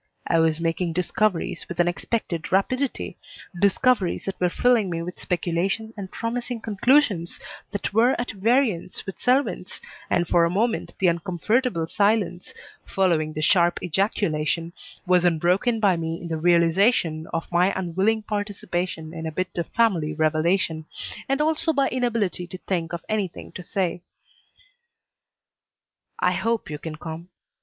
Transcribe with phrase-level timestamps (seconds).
[0.25, 3.19] I was making discoveries with unexpected rapidity,
[3.61, 7.39] discoveries that were filling me with speculation and promising conclusions
[7.69, 9.79] that were at variance with Selwyn's,
[10.09, 12.51] and for a moment the uncomfortable silence,
[12.83, 14.73] following the sharp ejaculation,
[15.05, 19.67] was unbroken by me in the realization of my unwilling participation in a bit of
[19.67, 20.85] family revelation,
[21.29, 24.01] and also by inability to think of anything to say.
[26.17, 27.29] "I hope you can come."